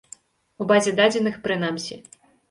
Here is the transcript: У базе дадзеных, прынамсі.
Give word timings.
У 0.63 0.65
базе 0.71 0.93
дадзеных, 0.99 1.37
прынамсі. 1.43 1.99